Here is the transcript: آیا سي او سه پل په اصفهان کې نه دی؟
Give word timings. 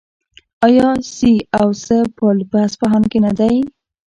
آیا 0.67 0.89
سي 1.15 1.33
او 1.59 1.67
سه 1.85 1.97
پل 2.17 2.37
په 2.51 2.57
اصفهان 2.67 3.03
کې 3.11 3.19
نه 3.25 3.31
دی؟ 3.39 3.55